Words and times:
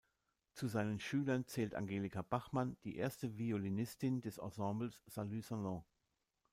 Zu 0.55 0.67
seinen 0.67 0.99
Schülern 0.99 1.45
zählt 1.45 1.75
Angelika 1.75 2.23
Bachmann, 2.23 2.75
die 2.85 2.95
erste 2.95 3.37
Violinistin 3.37 4.19
des 4.19 4.39
Ensembles 4.39 5.03
"Salut 5.05 5.45
Salon". 5.45 5.83